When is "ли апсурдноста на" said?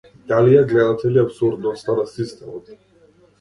1.17-2.07